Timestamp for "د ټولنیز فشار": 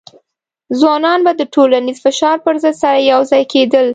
1.35-2.37